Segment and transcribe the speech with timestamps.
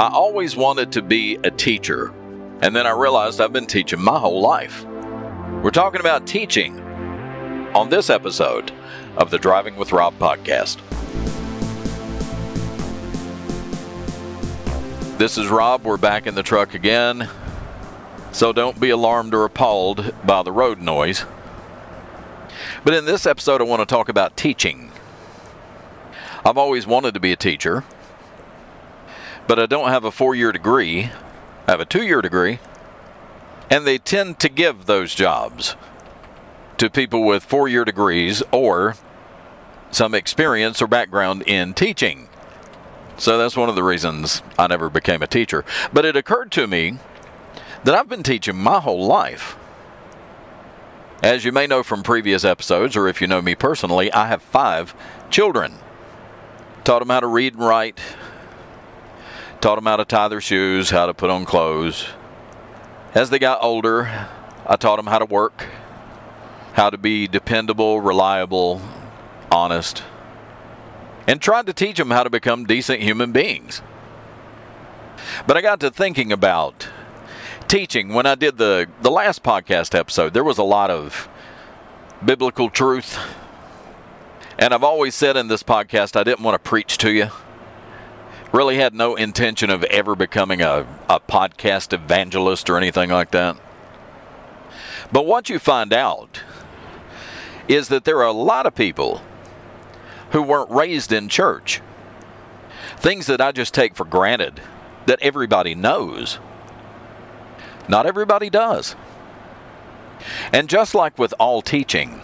[0.00, 2.10] I always wanted to be a teacher,
[2.62, 4.82] and then I realized I've been teaching my whole life.
[5.62, 6.80] We're talking about teaching
[7.74, 8.72] on this episode
[9.18, 10.78] of the Driving with Rob podcast.
[15.18, 15.84] This is Rob.
[15.84, 17.28] We're back in the truck again.
[18.32, 21.26] So don't be alarmed or appalled by the road noise.
[22.86, 24.92] But in this episode, I want to talk about teaching.
[26.42, 27.84] I've always wanted to be a teacher,
[29.50, 31.10] but I don't have a four year degree.
[31.66, 32.60] I have a two year degree,
[33.68, 35.74] and they tend to give those jobs
[36.78, 38.94] to people with four year degrees or
[39.90, 42.28] some experience or background in teaching.
[43.18, 45.64] So that's one of the reasons I never became a teacher.
[45.92, 46.98] But it occurred to me
[47.82, 49.56] that I've been teaching my whole life.
[51.24, 54.42] As you may know from previous episodes, or if you know me personally, I have
[54.42, 54.94] five
[55.28, 55.74] children.
[56.84, 57.98] Taught them how to read and write,
[59.60, 62.08] taught them how to tie their shoes, how to put on clothes.
[63.14, 64.28] As they got older,
[64.66, 65.66] I taught them how to work,
[66.74, 68.80] how to be dependable, reliable,
[69.50, 70.02] honest,
[71.26, 73.82] and tried to teach them how to become decent human beings.
[75.46, 76.88] But I got to thinking about
[77.68, 80.34] teaching when I did the, the last podcast episode.
[80.34, 81.28] There was a lot of
[82.24, 83.18] biblical truth.
[84.58, 87.30] And I've always said in this podcast, I didn't want to preach to you.
[88.52, 93.56] Really had no intention of ever becoming a, a podcast evangelist or anything like that.
[95.12, 96.42] But what you find out
[97.68, 99.22] is that there are a lot of people
[100.32, 101.80] who weren't raised in church.
[102.96, 104.60] Things that I just take for granted
[105.06, 106.38] that everybody knows.
[107.88, 108.96] Not everybody does.
[110.52, 112.20] And just like with all teaching,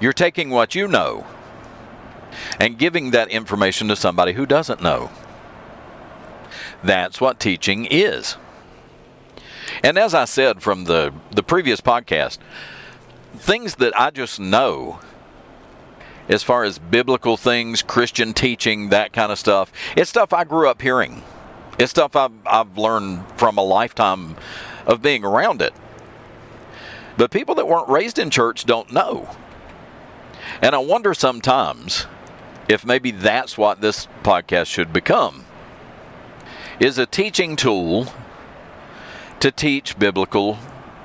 [0.00, 1.26] you're taking what you know
[2.58, 5.10] and giving that information to somebody who doesn't know.
[6.82, 8.36] That's what teaching is.
[9.82, 12.38] And as I said from the, the previous podcast,
[13.34, 15.00] things that I just know
[16.28, 20.68] as far as biblical things, Christian teaching, that kind of stuff, it's stuff I grew
[20.68, 21.22] up hearing.
[21.78, 24.36] It's stuff I've, I've learned from a lifetime
[24.86, 25.72] of being around it.
[27.16, 29.34] But people that weren't raised in church don't know.
[30.60, 32.06] And I wonder sometimes
[32.68, 35.44] if maybe that's what this podcast should become
[36.78, 38.06] is a teaching tool
[39.40, 40.58] to teach biblical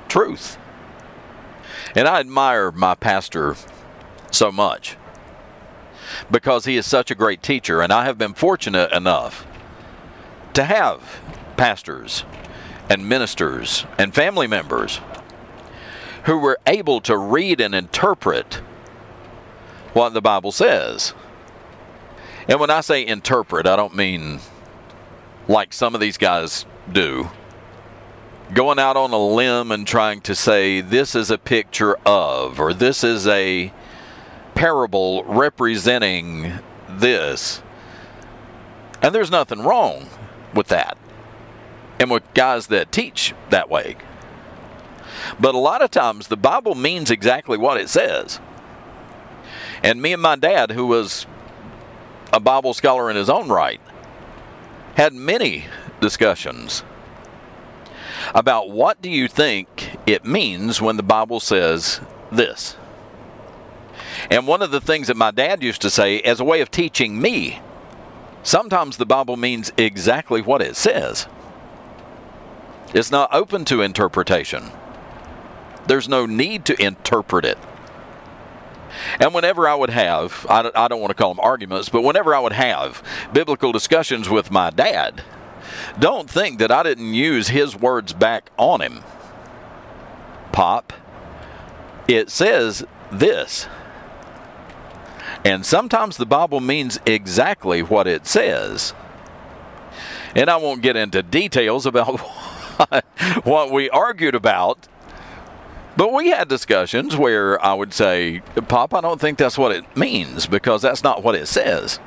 [0.08, 0.58] truth.
[1.96, 3.56] And I admire my pastor
[4.32, 4.98] so much
[6.30, 9.46] because he is such a great teacher and I have been fortunate enough
[10.54, 11.22] to have
[11.58, 12.24] pastors
[12.90, 15.00] and ministers and family members
[16.26, 18.56] who were able to read and interpret
[19.94, 21.14] what the Bible says.
[22.48, 24.40] And when I say interpret, I don't mean
[25.48, 27.30] like some of these guys do.
[28.54, 32.74] Going out on a limb and trying to say this is a picture of, or
[32.74, 33.72] this is a
[34.54, 36.60] parable representing
[36.90, 37.62] this.
[39.02, 40.08] And there's nothing wrong
[40.54, 40.98] with that
[42.00, 43.96] and with guys that teach that way.
[45.40, 48.40] But a lot of times the Bible means exactly what it says.
[49.82, 51.26] And me and my dad, who was
[52.34, 53.80] a Bible scholar in his own right,
[54.96, 55.66] had many
[56.02, 56.84] discussions
[58.34, 62.02] about what do you think it means when the Bible says
[62.32, 62.76] this.
[64.32, 66.72] And one of the things that my dad used to say as a way of
[66.72, 67.62] teaching me,
[68.42, 71.28] sometimes the Bible means exactly what it says.
[72.96, 74.72] It's not open to interpretation.
[75.88, 77.58] There's no need to interpret it.
[79.20, 82.34] And whenever I would have, I, I don't want to call them arguments, but whenever
[82.34, 85.24] I would have biblical discussions with my dad,
[86.00, 89.04] don't think that I didn't use his words back on him.
[90.52, 90.94] Pop,
[92.08, 93.68] it says this.
[95.46, 98.94] And sometimes the Bible means exactly what it says.
[100.36, 102.20] And I won't get into details about
[103.44, 104.88] what we argued about
[105.96, 109.96] but we had discussions where I would say, Pop, I don't think that's what it
[109.96, 112.00] means because that's not what it says.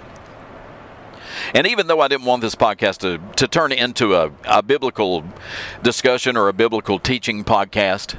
[1.55, 5.25] And even though I didn't want this podcast to, to turn into a, a biblical
[5.83, 8.17] discussion or a biblical teaching podcast,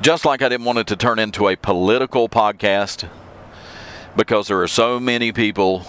[0.00, 3.08] just like I didn't want it to turn into a political podcast,
[4.16, 5.86] because there are so many people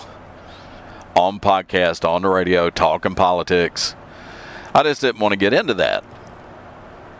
[1.15, 3.95] on podcast, on the radio, talking politics,
[4.73, 6.03] I just didn't want to get into that.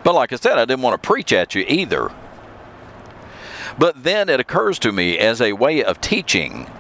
[0.08, 2.10] But like I said, I didn't want to preach at you either.
[3.78, 6.72] But then it occurs to me as a way of teaching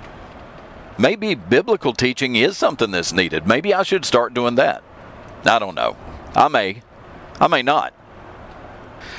[0.97, 3.45] maybe biblical teaching is something that's needed.
[3.45, 4.81] Maybe I should start doing that.
[5.43, 5.97] I don't know.
[6.37, 6.83] I may.
[7.37, 7.93] I may not.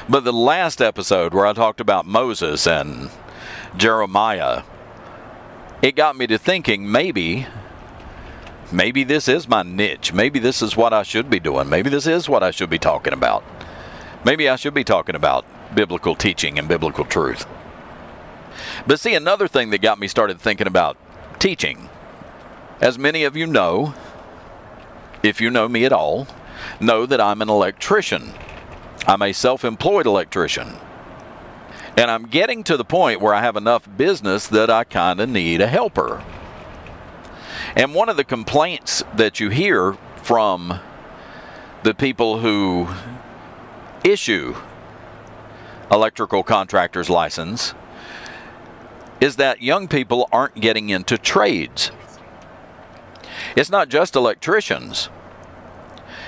[0.08, 3.10] But the last episode where I talked about Moses and
[3.76, 4.62] Jeremiah,
[5.82, 7.46] it got me to thinking maybe
[8.72, 10.14] maybe this is my niche.
[10.14, 11.68] Maybe this is what I should be doing.
[11.68, 13.44] Maybe this is what I should be talking about.
[14.24, 15.44] Maybe I should be talking about
[15.74, 17.46] biblical teaching and biblical truth.
[18.86, 20.96] But see, another thing that got me started thinking about
[21.38, 21.88] teaching,
[22.80, 23.94] as many of you know,
[25.22, 26.26] if you know me at all,
[26.80, 28.32] know that I'm an electrician.
[29.06, 30.74] I'm a self employed electrician.
[31.96, 35.28] And I'm getting to the point where I have enough business that I kind of
[35.28, 36.22] need a helper.
[37.74, 40.78] And one of the complaints that you hear from
[41.82, 42.88] the people who
[44.04, 44.54] issue
[45.90, 47.74] electrical contractor's license
[49.20, 51.90] is that young people aren't getting into trades.
[53.56, 55.08] It's not just electricians.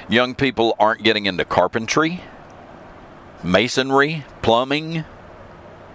[0.08, 2.20] Young people aren't getting into carpentry,
[3.44, 5.04] masonry, plumbing,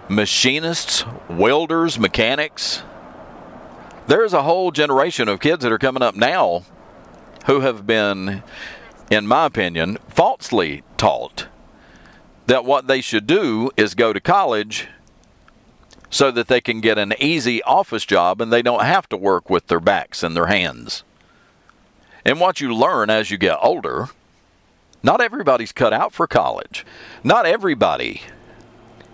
[0.08, 2.82] machinists, welders, mechanics.
[4.06, 6.62] There's a whole generation of kids that are coming up now
[7.46, 8.42] who have been,
[9.10, 11.48] in my opinion, falsely taught
[12.46, 14.88] that what they should do is go to college
[16.08, 19.50] so that they can get an easy office job and they don't have to work
[19.50, 21.02] with their backs and their hands.
[22.24, 24.08] And what you learn as you get older,
[25.02, 26.86] not everybody's cut out for college.
[27.22, 28.22] Not everybody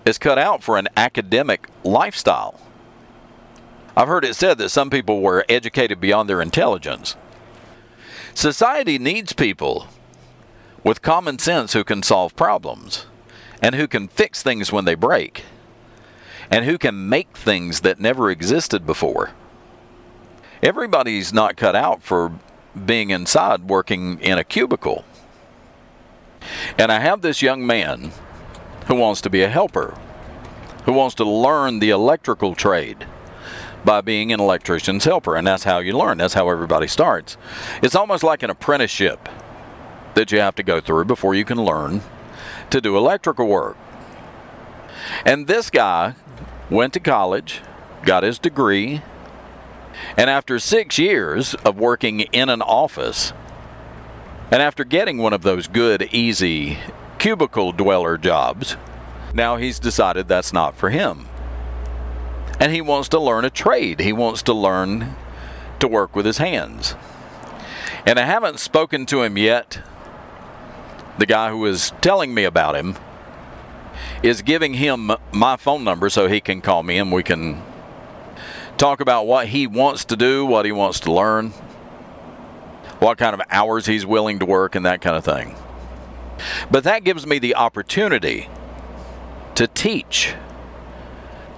[0.05, 2.61] is cut out for an academic lifestyle.
[3.97, 7.17] I've heard it said that some people were educated beyond their intelligence.
[8.35, 9.87] Society needs people
[10.83, 13.07] with common sense who can solve problems
[13.63, 15.45] and who can fix things when they break
[16.51, 19.31] and who can make things that never existed before.
[20.63, 22.33] Everybody's not cut out for
[22.85, 25.05] being inside working in a cubicle.
[26.77, 28.13] And I have this young man
[28.87, 29.97] who wants to be a helper,
[30.85, 33.07] who wants to learn the electrical trade
[33.85, 35.37] by being an electrician's helper.
[35.37, 37.37] And that's how you learn, that's how everybody starts.
[37.83, 39.29] It's almost like an apprenticeship
[40.15, 42.03] that you have to go through before you can learn
[42.71, 43.77] to do electrical work.
[45.25, 46.15] And this guy
[46.71, 47.61] went to college,
[48.05, 49.03] got his degree,
[50.17, 53.33] and after six years of working in an office,
[54.51, 56.79] and after getting one of those good, easy
[57.19, 58.77] cubicle dweller jobs,
[59.35, 61.27] now he's decided that's not for him.
[62.61, 64.01] And he wants to learn a trade.
[64.01, 65.17] He wants to learn
[65.81, 66.95] to work with his hands.
[68.07, 69.83] And I haven't spoken to him yet
[71.19, 72.97] the guy who was telling me about him
[74.23, 77.63] is giving him my phone number so he can call me and we can
[78.79, 81.51] talk about what he wants to do, what he wants to learn,
[82.99, 85.57] what kind of hours he's willing to work, and that kind of thing.
[86.71, 88.49] But that gives me the opportunity
[89.55, 90.35] to teach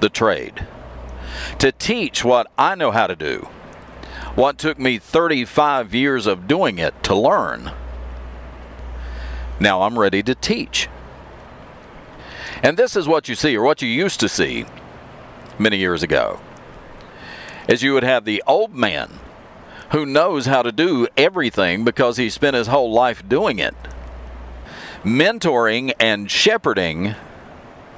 [0.01, 0.67] the trade,
[1.59, 3.49] to teach what I know how to do,
[4.35, 7.73] what took me 35 years of doing it to learn.
[9.65, 10.91] Now I'm ready to teach.
[12.63, 14.67] And this is what you see, or what you used to see
[15.59, 16.39] many years ago.
[17.67, 19.21] Is you would have the old man
[19.93, 23.75] who knows how to do everything because he spent his whole life doing it,
[25.03, 27.15] mentoring and shepherding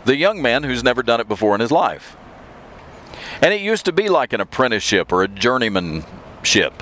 [0.05, 2.17] the young man who's never done it before in his life.
[3.43, 6.81] And it used to be like an apprenticeship or a journeymanship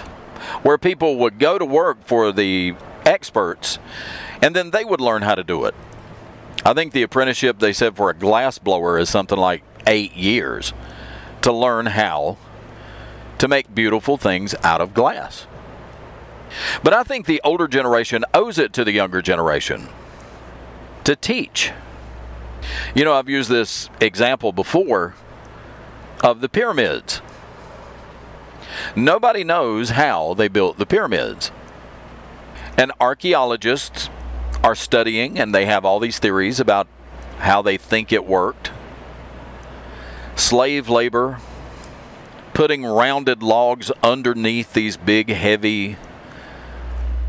[0.62, 3.78] where people would go to work for the experts
[4.42, 5.74] and then they would learn how to do it.
[6.64, 10.72] I think the apprenticeship they said for a glass blower is something like eight years
[11.42, 12.38] to learn how
[13.38, 15.46] to make beautiful things out of glass.
[16.82, 19.88] But I think the older generation owes it to the younger generation
[21.04, 21.72] to teach.
[22.94, 25.14] You know, I've used this example before
[26.22, 27.20] of the pyramids.
[28.96, 31.50] Nobody knows how they built the pyramids.
[32.76, 34.10] And archaeologists
[34.62, 36.88] are studying and they have all these theories about
[37.38, 38.70] how they think it worked.
[40.36, 41.38] Slave labor,
[42.54, 45.96] putting rounded logs underneath these big, heavy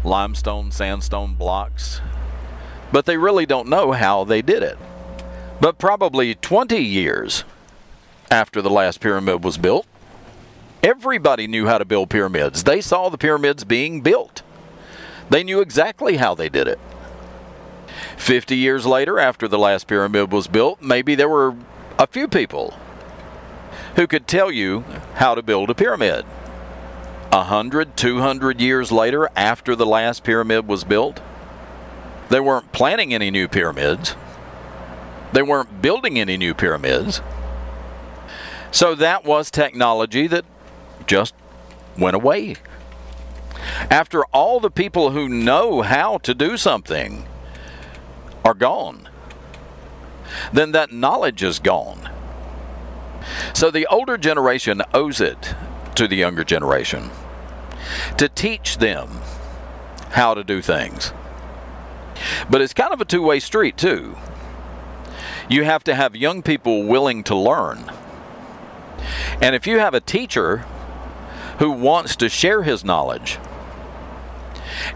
[0.04, 2.02] limestone, sandstone blocks.
[2.92, 4.78] But they really don't know how they did it.
[5.60, 7.44] But probably 20 years
[8.32, 9.86] after the last pyramid was built,
[10.84, 12.64] everybody knew how to build pyramids.
[12.64, 14.44] They saw the pyramids being built,
[15.29, 16.79] they knew exactly how they did it.
[18.17, 21.55] 50 years later, after the last pyramid was built, maybe there were
[21.98, 22.74] a few people
[23.96, 24.82] who could tell you
[25.15, 26.25] how to build a pyramid.
[27.32, 31.22] 100, 200 years later after the last pyramid was built.
[32.29, 34.15] They weren't planning any new pyramids.
[35.34, 37.22] They weren't building any new pyramids.
[38.72, 40.46] So that was technology that
[41.08, 41.34] just
[41.98, 42.55] went away.
[43.89, 47.25] After all the people who know how to do something
[48.44, 49.10] are gone,
[50.53, 52.10] then that knowledge is gone.
[53.53, 55.55] So the older generation owes it
[55.96, 57.10] to the younger generation
[58.17, 59.22] to teach them
[60.12, 61.12] how to do things.
[62.50, 64.15] But it's kind of a two way street, too.
[65.50, 67.91] You have to have young people willing to learn.
[69.41, 70.65] And if you have a teacher
[71.60, 73.38] who wants to share his knowledge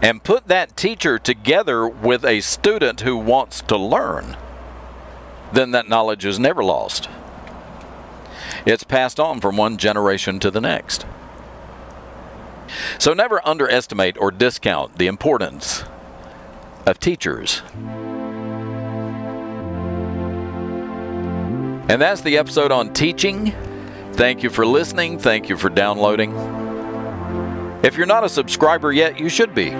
[0.02, 4.36] and put that teacher together with a student who wants to learn,
[5.52, 7.08] then that knowledge is never lost.
[8.66, 11.06] It's passed on from one generation to the next.
[12.98, 15.84] So never underestimate or discount the importance
[16.86, 17.62] of teachers.
[21.88, 23.52] And that's the episode on teaching.
[24.12, 25.18] Thank you for listening.
[25.18, 26.59] Thank you for downloading.
[27.82, 29.70] If you're not a subscriber yet, you should be.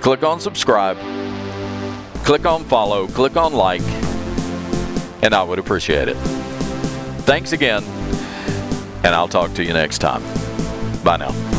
[0.00, 0.96] Click on subscribe,
[2.24, 3.82] click on follow, click on like,
[5.22, 6.16] and I would appreciate it.
[7.24, 7.84] Thanks again,
[9.04, 10.22] and I'll talk to you next time.
[11.04, 11.51] Bye now.